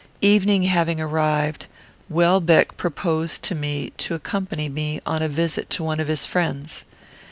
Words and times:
Evening 0.23 0.63
having 0.63 0.99
arrived, 0.99 1.67
Welbeck 2.09 2.75
proposed 2.75 3.43
to 3.43 3.53
me 3.53 3.91
to 3.97 4.15
accompany 4.15 4.67
me 4.67 4.99
on 5.05 5.21
a 5.21 5.29
visit 5.29 5.69
to 5.69 5.83
one 5.83 5.99
of 5.99 6.07
his 6.07 6.25
friends. 6.25 6.85